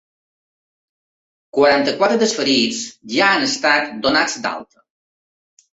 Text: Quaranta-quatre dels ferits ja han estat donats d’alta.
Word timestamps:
Quaranta-quatre 1.59 2.19
dels 2.23 2.33
ferits 2.39 2.81
ja 3.19 3.31
han 3.35 3.47
estat 3.53 3.95
donats 4.09 4.45
d’alta. 4.47 4.85